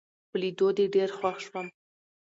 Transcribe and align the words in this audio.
په 0.29 0.35
لیدو 0.41 0.67
دي 0.77 0.85
ډېر 0.95 1.09
خوښ 1.17 1.37
شوم 1.47 1.67